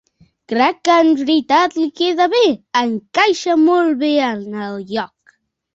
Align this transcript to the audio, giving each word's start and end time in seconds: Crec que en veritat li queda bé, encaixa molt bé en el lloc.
Crec 0.53 0.77
que 0.87 0.95
en 1.01 1.11
veritat 1.19 1.77
li 1.81 1.87
queda 2.01 2.27
bé, 2.33 2.43
encaixa 2.83 3.61
molt 3.69 3.97
bé 4.05 4.15
en 4.33 4.45
el 4.69 4.85
lloc. 4.97 5.37